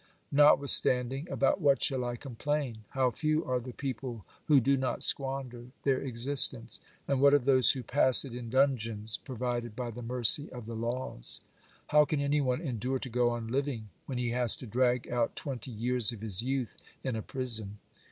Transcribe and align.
Notwithstanding, 0.31 1.29
about 1.29 1.61
what 1.61 1.83
shall 1.83 2.03
I 2.03 2.15
complain? 2.15 2.85
How 2.89 3.11
few 3.11 3.45
are 3.45 3.59
the 3.59 3.71
people 3.71 4.25
who 4.45 4.59
do 4.59 4.75
not 4.75 5.03
squander 5.03 5.67
their 5.83 6.01
existence? 6.01 6.79
And 7.07 7.21
what 7.21 7.35
of 7.35 7.45
those 7.45 7.73
who 7.73 7.83
pass 7.83 8.25
it 8.25 8.29
in 8.33 8.47
OBERMANN 8.47 8.51
49 8.51 8.67
dungeons 8.67 9.17
provided 9.17 9.75
by 9.75 9.91
the 9.91 10.01
mercy 10.01 10.49
of 10.51 10.65
the 10.65 10.73
laws? 10.75 11.41
How 11.89 12.05
can 12.05 12.19
any 12.19 12.41
one 12.41 12.61
endure 12.61 12.97
to 12.97 13.09
go 13.09 13.29
on 13.29 13.49
living 13.49 13.89
when 14.07 14.17
he 14.17 14.31
has 14.31 14.57
to 14.57 14.65
drag 14.65 15.07
out 15.07 15.35
twenty 15.35 15.69
years 15.69 16.11
of 16.11 16.21
his 16.21 16.41
youth 16.41 16.77
in 17.03 17.15
a 17.15 17.21
prison 17.21 17.77